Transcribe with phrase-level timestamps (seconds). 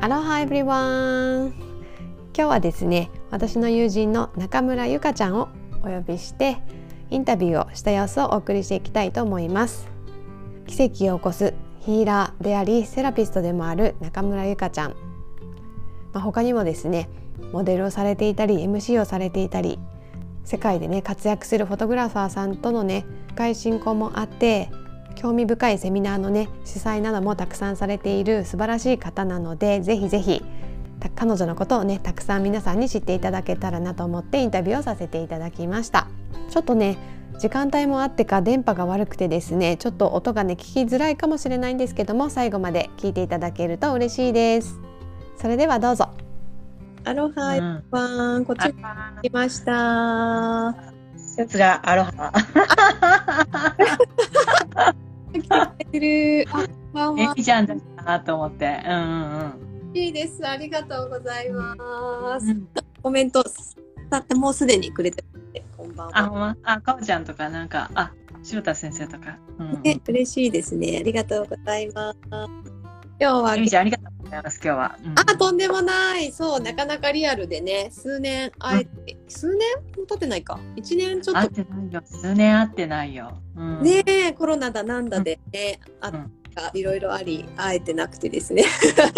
[0.00, 5.48] アロハエブリワン今日はですね私の友人の中村ゆかちゃんを
[5.82, 6.58] お呼びして
[7.10, 9.88] インタビューをした様子をお送りしていきたいと思います。
[10.68, 14.90] 奇跡を起こすヒーラーでありセラピストでもある中村ゆかちゃん、
[16.12, 17.08] まあ、他にもですね
[17.52, 19.80] モデルをされていたり MC をされていたり
[20.44, 24.70] 世界でね活躍するフォトグラファーさんとのね深い親交もあって
[25.18, 30.44] 興味深いセミナーのね主催などもたくさんされている素晴らしい方なのでぜひぜひ
[31.16, 36.06] 彼女のことをねたくさん皆さんに知っていただけたらなと思ってインタビューをさせていただきました。
[36.50, 36.98] ちょっとね
[37.38, 44.78] 時間帯もあってか電波が悪くてですねちょっと音がね聞きづらいかもしれないんですけども最後まで聞いていただけると嬉しいです。
[45.36, 46.10] それではどうぞ。
[47.04, 48.74] アロハ、うん、ワンこっちに
[49.22, 50.76] 来ました。
[51.16, 52.32] さすがアロハ
[55.32, 56.00] 来てくれて
[56.44, 56.48] る。
[56.94, 57.74] あ、えみちゃんだ
[58.04, 58.82] なと思って。
[58.86, 59.52] うんうん
[59.90, 59.96] うん。
[59.96, 60.46] いいです。
[60.46, 62.46] ありがとうございます。
[62.46, 62.68] うん、
[63.02, 63.44] コメント、
[64.10, 65.24] だってもうすでにくれて
[65.76, 66.18] こんばんは。
[66.18, 68.12] あ、ま、あ、かおちゃんとか、なんか、あ、
[68.52, 69.38] 塩田先生とか。
[69.58, 70.98] うん、ね、嬉しいですね。
[71.00, 72.18] ありがとうございます。
[72.30, 73.56] 今日は。
[73.56, 74.60] みちゃん、ありがとうございます。
[74.62, 74.98] 今日は。
[75.04, 76.30] うん、あ、とんでもない。
[76.32, 79.58] そう、なかなかリアルでね、数年会えて、うん、数年
[79.96, 80.60] も経ってないか。
[80.76, 81.40] 一年ちょっと。
[81.40, 82.02] 会ってないよ。
[82.04, 83.42] 数年会ってないよ。
[83.56, 86.12] うん、ねコロナだなんだでね、あ
[86.74, 88.64] いろいろあり会えてなくてですね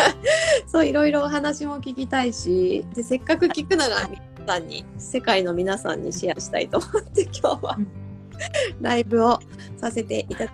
[0.66, 7.78] そういろいろお話も聞きたいしでせっかく聞くなら皆さんに世界の皆さんにシェアしたいと思って今日は
[8.80, 9.38] ライブを
[9.76, 10.50] させていただ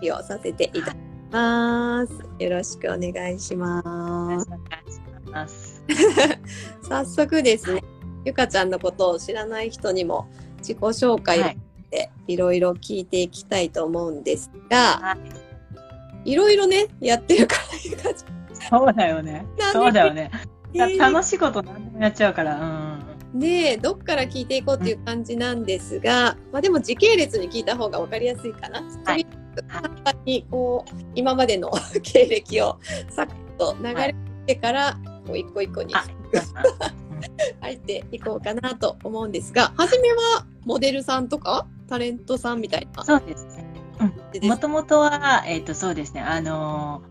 [0.00, 0.96] き、はい、をさせていただき
[1.34, 2.12] ます。
[2.38, 4.48] よろしくお願いします。
[5.30, 5.82] ます
[6.88, 7.82] 早速ですね、
[8.24, 11.56] ゆかちゃんのことを知らない人にも自己紹介をし
[11.90, 15.16] ていろいろ聞いていきたいと思うんですが、は
[16.24, 18.70] いろいろねやってるからゆかちゃん。
[18.70, 19.44] そうだよね。
[19.72, 20.30] そうだよね。
[20.72, 22.56] えー、楽しいこと何でもやっちゃうから。
[23.32, 28.82] うん、でどっから聞いていこうっていう感じなんですが、うん、まあでも時系列に聞いた方が分かりやすいかな。
[29.04, 29.26] はい
[29.70, 29.93] 簡単
[30.24, 31.70] にこう今までの
[32.02, 32.78] 経歴を
[33.10, 33.26] さっ
[33.58, 34.14] と流れ
[34.46, 35.94] てから、こう一個一個に
[37.60, 43.64] 入っていこうかなと思うんですが初めはモデルさんとかタレントさんみたいなそうですね。
[44.42, 47.02] もともとは、えっ、ー、と、そうですね、あの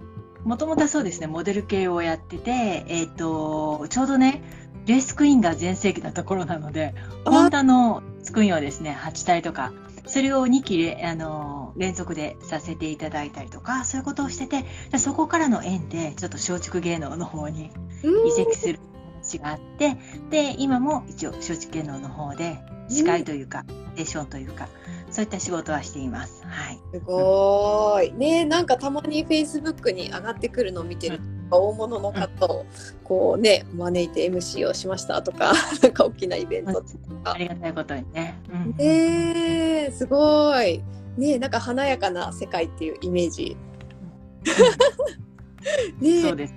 [0.43, 4.41] もともとはそうですね、モデル系をやってて、えっ、ー、と、ちょうどね、
[4.85, 6.93] レースクイーンが全盛期なところなので、
[7.25, 9.71] ホンダのスクイーンをですね、8体とか、
[10.05, 14.65] それを2期あの連続でさせていただいたりとか、そういうことをしてて、
[14.97, 17.71] そこからの縁で、ちょっと松竹芸能の方に
[18.25, 18.79] 移籍する
[19.21, 19.97] 話があって、
[20.29, 22.59] で、今も一応松竹芸能の方で
[22.89, 23.63] 司会というか、
[23.93, 24.67] ステーションというか、
[25.09, 26.43] そういった仕事はしています。
[26.45, 26.79] はい。
[26.91, 28.11] すごい。
[28.13, 31.23] ねなんかたまにフェイスブックに上がってくるのを見てると、
[31.57, 32.65] うん、大物の方を
[33.03, 36.81] こうね招いて MC をしましたとか、 なんか大きなイベントと
[37.23, 37.33] か。
[37.33, 38.39] ありがたいことにね。
[38.51, 40.83] うん、ねすごい。
[41.17, 43.57] ねなんか華やかな世界っていうイメージ。
[46.01, 46.55] ねそうです。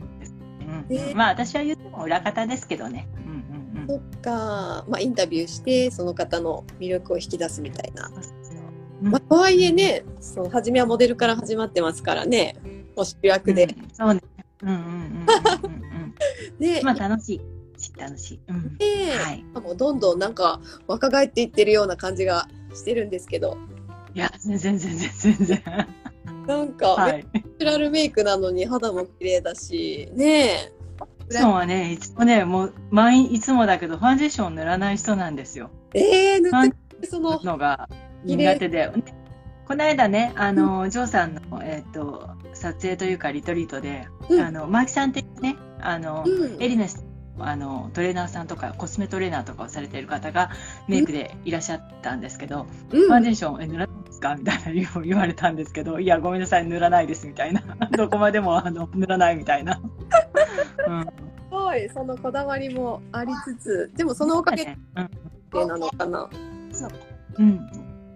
[0.61, 3.09] うん、ね、まあ私は言っても裏方ですけどね。
[3.89, 8.11] そっか、まあ、インタビューしてその方の魅力を引き出すみたいな。
[9.01, 12.57] まあ、とはいえねそう初めはモデルから始まってますからね
[12.97, 13.65] お主役で。
[13.65, 14.21] うん、そうね。
[14.63, 16.15] うんうんうん
[16.59, 17.41] で、まあ楽しい。
[17.99, 18.41] 楽しい。
[18.49, 23.59] うん、で、はい、もうどんどんなんか若返っていってるような感じがしてるんですけど。
[24.15, 25.63] いや全然全然全然。
[26.47, 30.71] なんか、はい、ナチュラルメイクなのに肌も綺麗だしね
[31.29, 35.71] そうはねいつもねもう毎いつもだけどファンデーション塗らない人なんですよ。
[35.93, 37.89] ええー、塗ってそののが
[38.25, 38.91] 苦手で。
[39.67, 47.05] この間ね、あの、うん、ジョーさんの、えっ、ー、と、撮影というかリトリートで、うん、あの、マーキさんってね、あの、うん、エリナス、
[47.39, 50.51] あの、トレーナーさんとか、コスメトレーナーとかをされている方が
[50.89, 54.37] メイクでいらっしゃったんですけど、ファンデーション、え、塗らないですか？
[54.37, 57.63] みたいな言われたんですけど、いや、ごめんなさい、塗らないです、みたいな。
[57.97, 59.81] どこまでも、あの、塗らないみたいな。
[60.87, 61.03] うん。
[61.03, 61.09] す
[61.51, 64.79] ごい、そのこだわりもありつつ、でもそのおかげで
[65.53, 66.29] なのかな。
[66.73, 66.91] そう。
[67.39, 67.69] うん。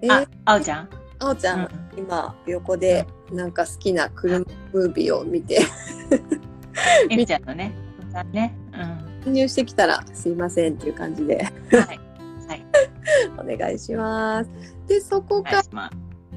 [0.03, 1.00] えー、あ、あおちゃん？
[1.21, 1.63] あおちゃん、う
[1.97, 5.61] ん、今横でなんか好きな車ムービーを見て。
[7.09, 7.73] え みちゃんのね。
[8.33, 8.55] ね、
[9.27, 11.37] うん、入してきたらすいませんっていう感じで。
[11.37, 12.01] はい、
[12.49, 12.65] はい、
[13.39, 14.51] お願いします。
[14.89, 15.91] でそこから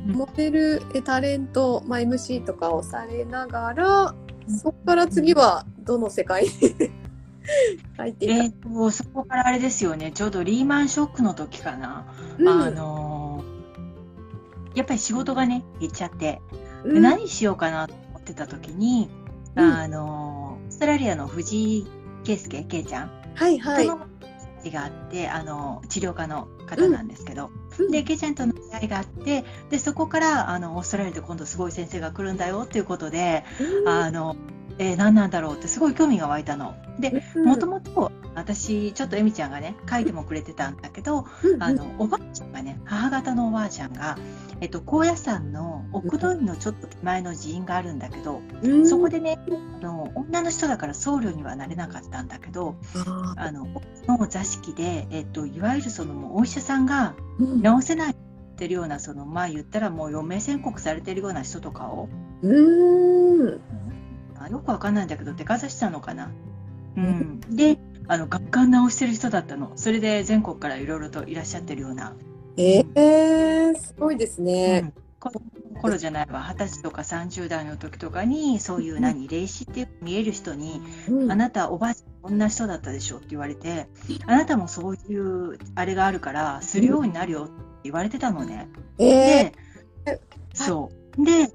[0.06, 4.16] モデルタレント、まあ、MC とかをされながら
[4.48, 6.50] そこから次はどの世界に
[7.98, 10.12] 入っていた、えーと、そこからあれですよね。
[10.12, 12.06] ちょうどリーマンショックの時かな、
[12.38, 13.13] うん、あの
[14.76, 16.42] やっぱり仕事がね、減っちゃって、
[16.84, 19.10] うん、何しようかなと思ってた時に、
[19.56, 21.88] うん、あの、ストラリアの藤井
[22.24, 23.12] 圭介、圭ちゃん。
[23.36, 23.88] はいはい。
[23.88, 24.08] との
[24.72, 27.92] があって、あの、治療家の方なんですけど、うん。
[27.92, 33.90] で、ケイちゃんとの出会いがあって、で、そこから、あの、オーストラリアで今度すごい先生が来るんだよっていうことで、うん。
[33.90, 34.36] あの、
[34.80, 36.76] えー何なんだろうってすごい興味が湧いたの。
[37.00, 37.46] で、うん。
[37.46, 41.64] もともと私、ちょっとエミちゃんがね、書いてもくれてたんだけど、うん。
[41.64, 44.18] あの、おばあちゃんがね、母方のおばあちゃんが、
[44.62, 48.88] えっと、高野山の奥戸院のちょっと手前の寺院があるんだけど、うん。
[48.88, 49.40] そこでね、
[49.82, 53.68] あの女の人だから僧侶にはなれなかったんだけど、ああの、
[54.08, 58.16] の座敷で、えっと、いわゆるそのお医者さんがー治せないっ
[58.56, 62.08] てるような、その、まあ言ったらもう余命宣告されてるような人とかを、
[62.42, 63.62] うーん。
[64.44, 66.32] あよくわかんないんだけど、手かざしたのかな？
[66.98, 67.40] うん。
[67.42, 69.72] で、あの、ガンガン治してる人だったの。
[69.76, 72.14] それで全国からいろいろといらっしゃってるような。
[72.58, 74.82] えー、すごいですうね。
[74.82, 75.32] んこ
[75.82, 83.88] 頃じゃないわ、二十歳とか30代の時とかに、そういう何、霊視って見える人に、うんあなたおばあちゃんこんな人だったでしょって言われて、
[84.26, 87.54] あなたもそういうあれがあるから、するようになるよって
[87.86, 88.68] 言われてたのね。
[89.00, 89.52] え
[90.06, 90.22] で、
[90.54, 91.26] そう。
[91.26, 91.48] で、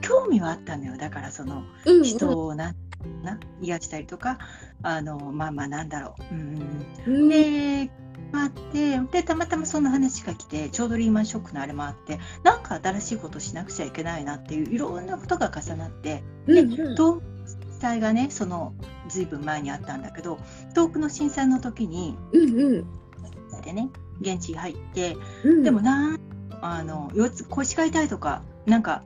[0.00, 0.96] 興味はあったのよ。
[0.96, 2.74] だからそのー、うん人をな、
[3.22, 4.38] な癒したりとか、
[4.82, 6.34] あの、まあまあなんだろう。
[6.34, 6.58] うん
[7.06, 7.90] うんで、
[8.32, 16.94] あって、で、たまたまその話が来て、ちょうどリーマンショックのあれもあって、なんか新しいことしなくちゃいけないなっていう、いろんなことが重なって、でうんうん。
[16.94, 18.74] 東震災がね、その、
[19.08, 20.38] ずいぶん前にあったんだけど、
[20.70, 23.62] 東北の震災の時に、うんうん。
[23.62, 23.88] でね、
[24.20, 25.62] 現地入って、うん。
[25.62, 26.20] でもなん、
[26.60, 27.10] あの、
[27.48, 29.04] 腰が痛いとか、なんか、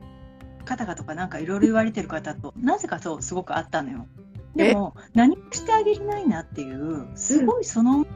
[0.64, 4.06] 肩がとかなんかいろいろ言われてる方と、なぜかそう、すごくあったのよ。
[4.54, 8.06] でも、何もしてあげれないなっていう、すごいその、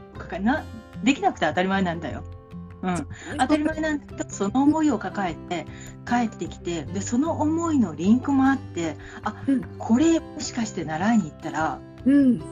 [0.41, 0.63] な、
[1.03, 2.23] できなくて当たり前なんだよ。
[2.81, 3.07] うん。
[3.39, 5.65] 当たり前なんだけど、その思いを抱えて
[6.07, 12.43] 帰ってきて、で、その思いのリンクもあって、あ、うんこれもしかして習いに行ったら、うんで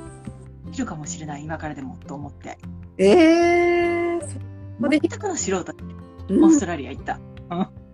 [0.72, 2.58] きるかもしれない、今からでも、と思って。
[2.98, 4.40] えー、そ
[4.82, 5.84] こで全くの素人で
[6.30, 7.20] うんオーストラリア行った。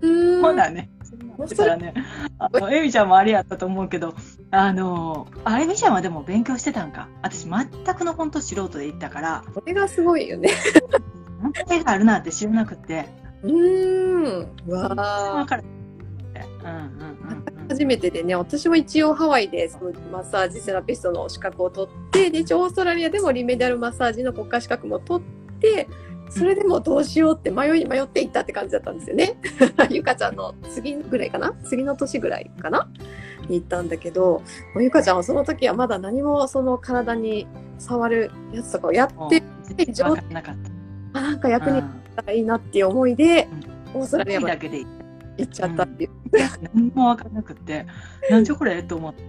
[0.01, 0.89] うんそうだね。
[1.37, 1.93] だからね、
[2.37, 4.13] あの、エミちゃんもあれやったと思うけど、
[4.51, 7.07] あの、あ、エミちゃんはでも勉強してたんか。
[7.21, 10.49] 私全くの本当素人で行ったから、これがすごいよね。
[11.41, 13.05] 本当に絵があるなんて知らなくて、
[13.43, 14.71] うーん。
[14.71, 15.47] わあ。
[17.69, 25.87] 初めてでね、私も一応ハワイでそのマッサージセラピストの資格を取って、で、一応オーストラリアでもリメディアルマッサージの国家資格も取って、
[26.31, 29.35] それでもどうしようって迷いに迷っていったって感じだったんですよね。
[29.89, 31.53] ゆかちゃんの次ぐらいかな？
[31.65, 32.89] 次の年ぐらいかな？
[33.49, 34.41] に行ったんだけど、
[34.79, 37.47] ゆかちゃんはその時はまだ何もその体に
[37.77, 39.43] 触るやつとかをやって、
[39.75, 40.55] 全然わからなかっ
[41.13, 41.19] た。
[41.19, 43.47] あなんか役に立うんったらいいなっていう思いで、
[43.93, 44.87] オーストラリアまでだけでいい
[45.37, 46.11] 行っちゃったっていう。
[46.73, 47.85] 何もわからなくて、
[48.29, 48.81] なんじゃこれ？
[48.83, 49.21] と思って。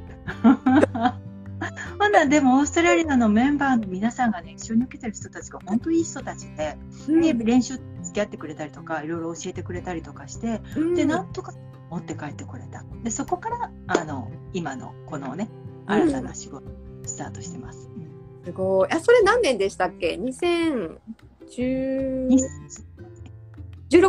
[2.13, 6.77] まだでもオーストラリアのメンバーの皆さんがね、一緒に受けてる人たちが本当いい人たちで、
[7.09, 10.95] で練習付き合ってくれたりとか、いろいろ教えてくれたりとかして、うん。
[10.95, 11.55] で、なんとか
[11.89, 12.85] 持って帰ってこれた。
[13.03, 15.49] で、そこから、あの、今のこのね、
[15.87, 16.71] 新たな仕事、
[17.07, 17.89] スタートしてます。
[17.97, 18.45] うん。
[18.45, 18.93] すごい。
[18.93, 20.99] あ、それ何年でしたっけ ?2016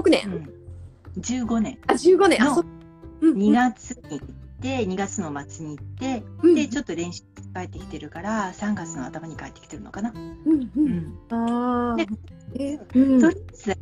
[0.09, 0.49] 年、うん。
[1.21, 1.77] 15年。
[1.87, 2.41] あ、15年。
[2.41, 2.65] あ、のそ
[3.21, 4.27] うん2月に行っ
[4.61, 6.55] て、2月の末に行って、うん。
[6.55, 10.11] で、ちょっと練習帰ってきてるから、3月の頭に帰ってきてるのかな。
[10.11, 10.69] うんう。
[10.75, 11.93] うんん。
[11.93, 13.77] あとりあえず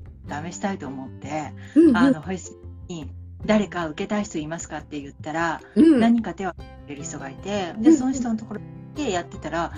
[0.50, 2.56] 試したいと思って、うんあの、フェイス
[2.88, 3.10] に
[3.46, 8.62] 誰か受けたい人いますかって言ったら、うん何人か手を挙げる人がいて、で、うんその人のところ
[8.96, 9.74] でやってたら、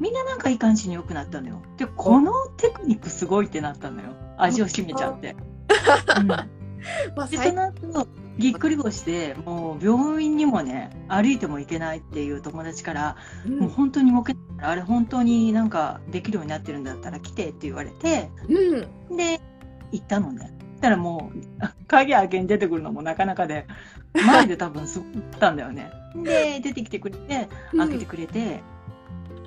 [0.00, 1.62] みんななんかいい感じに良くなったのよ。
[1.78, 4.10] で、このテクニックすごいってなったのよ。
[4.36, 5.36] 味を占めちゃって。
[6.20, 6.26] うん
[7.16, 13.16] まあ、で、最その後、ぎっくり腰で、もう病院にもね、歩いても行けないっていう友達から、
[13.46, 19.16] うんもう本当に儲けあれ本当になんかできるようになってるんだったら来てって言われて、うん。
[19.16, 19.40] で、
[19.92, 20.56] 行ったのね。
[20.80, 23.66] たらもう、 あ鍵開けに出てくるのもなかなかで、
[24.14, 25.90] 前で多分すごかったんだよね。
[26.16, 28.62] で、出てきてくれて、開けてくれて、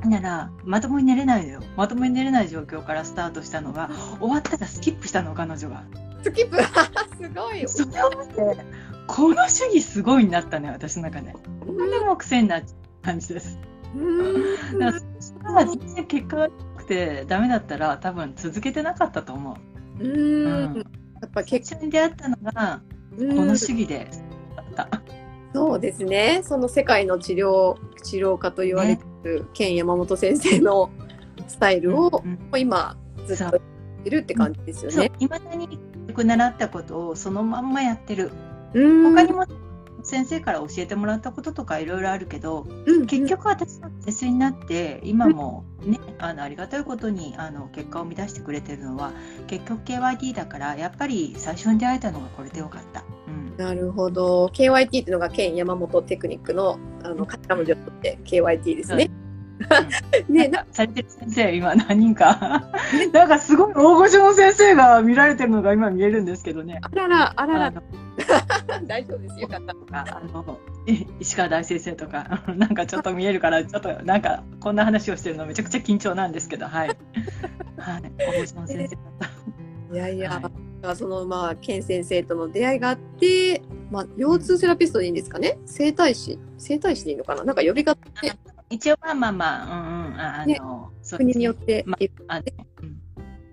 [0.05, 1.59] なら、まともに寝れないのよ。
[1.75, 5.83] まともに寝れない状況からスタートしたのが、終わったらスキップしたの、彼女が。
[6.23, 6.57] スキップ。
[7.21, 7.69] すごいよ。
[7.69, 8.63] それを見て、
[9.07, 11.33] この主義すごいになったね、私の中で。
[11.33, 11.39] こ
[11.79, 13.57] れでも癖になっちゃう感じです。
[13.95, 14.99] うんだか
[15.53, 19.57] ら全然結果が良くてダメだったら多分続けてなかったと思
[19.99, 20.03] う。
[20.03, 20.75] うん。
[20.75, 20.85] うん
[21.21, 22.81] やっぱ結最初に出会ったのが
[23.17, 24.07] 構、この主義で
[24.55, 25.01] だった。
[25.53, 26.41] そうですね。
[26.43, 30.89] その世界の治療治療家と言われてるケン山本先生の
[31.47, 32.95] スタイルをうん今
[33.25, 35.69] ずっとやってるって感じですよね。、いまだによ
[36.19, 38.31] く習ったことをそのまんまやってる。
[38.73, 39.45] うん他にも
[40.03, 49.11] 先生から教えてもらったこととかいろいろあるけどうん結局私は先生になって今もねあのありがたいことにあの結果を生み出してくれてるのは
[49.47, 53.03] 結局 KYT だからやっぱり最初に出会えたのがこれでよかった。
[53.27, 59.08] うんなるほど KYT っていうのが県山本テクニックのあの頭文字を取って KYT ですね。
[60.29, 62.63] ねなんかされてる先生今何人か
[63.13, 66.79] なんかすごい大御所の先生が見られてるのが今見えるんですけどね。
[66.81, 67.73] あららあらら
[68.87, 70.17] 大丈夫ですよかった。
[70.17, 76.87] あのい石川大先生とか なんかちょっと見えるからちょっとなんかこんな話をしてるのめちゃくちゃ緊張なんですけどはい
[77.77, 79.29] はい大御所の先生だっ
[79.89, 79.95] た。
[79.95, 80.41] いやいや、
[80.83, 85.57] はそのまあ健先生との出会いがあって、まあ腰痛セラピストでいいんですかね？
[85.65, 86.37] 整体師？
[86.59, 87.43] 整体師でいいのかな？
[87.43, 88.37] なんか呼び方ね
[88.69, 90.59] 一応まあまあまあうんうんああの、ね
[91.17, 91.83] 国によって。
[91.87, 91.97] ま
[92.27, 92.43] あの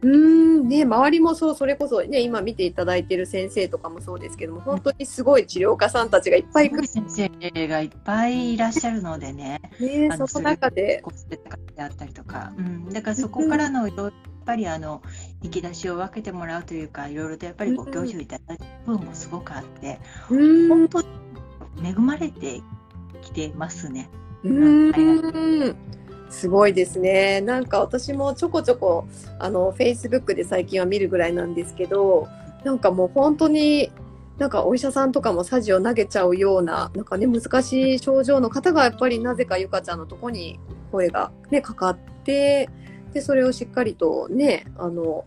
[0.02, 0.68] うん。
[0.68, 11.02] ね周りもそうそれこそね今見ていただいてる先生とかもそうですけども本当にすごい治療家さんたちがいっぱいいくすごい先生がいっぱいいらっしゃるのでねねその中で。
[11.74, 14.12] であったりとか、うん、だからそこからのいろいろやっ
[14.46, 15.02] ぱりあの
[15.42, 19.98] 引き出しを分けてもらうというかいろいろとやっぱりご教授いただいた部分もすごくあって、
[20.30, 20.68] うーん。
[20.68, 21.08] 本当に
[21.84, 22.62] 恵まれて
[23.22, 24.08] きてますね。
[26.28, 27.40] すごいですね。
[27.40, 29.06] なんか私もちょこちょこ
[29.38, 32.28] あの Facebook で最近は見るぐらいなんですけど、
[32.64, 33.90] なんかもう本当に
[34.38, 40.60] なんかお医者さんとかもサジを投げちゃうようななんかね難しい症状の方がやっぱりなぜかゆかちゃんのとこに
[40.92, 42.68] 声がねかかって、
[43.12, 45.24] でそれをしっかりとねあの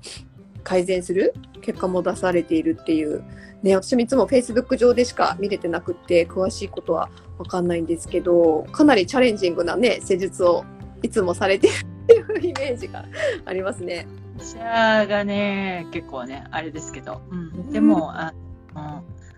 [0.64, 3.24] 改善する結果も出されているっていう。
[3.62, 7.10] ね、私もいつも Facebook 上でしか見れてなくって詳しいことは
[7.40, 10.66] わかんないんですけどかなりチャレンジングなね施術を
[11.02, 13.06] いつもされてるっていうイメージが
[13.46, 14.08] ありますね。
[14.38, 18.34] 医者がね結構ねあれですけど、うん、でもあ,、
[18.76, 18.82] うん、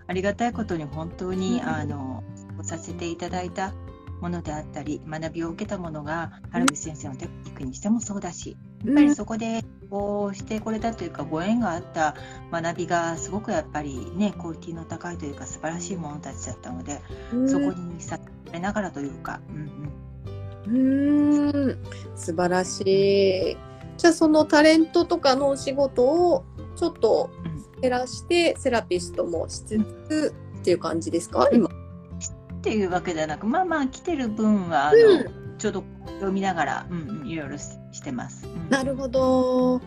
[0.07, 1.67] ありがたいことに本当に、うん。
[1.67, 2.23] あの
[2.63, 3.73] させていただいた
[4.21, 12.15] ものであったり学びを受けたものが原口先生のテクニックにしてもそうだし、やっぱりそこでこうしてこれたというかご縁があった
[12.51, 17.01] 学びがすごくやっぱりねクオリティの高いというか素晴らしいものたちだったので、
[17.33, 17.49] うん。
[17.49, 18.19] そこにさ
[18.51, 19.91] れながらというか、うん
[20.67, 21.77] うん、うーん。
[22.15, 23.57] 素晴らしい。
[23.97, 27.31] じゃあそのタレントとかのお仕事をちょっと
[27.81, 31.49] 減らしてセラピストもしつつっていう感じですか？
[31.51, 31.70] 今。
[32.61, 35.83] っていうわけではなくまあまあ来てる分はあの、うんちょうど
[36.15, 38.47] 読みながら、うんうん、いろいろししてます。
[38.47, 39.79] うんなるほど。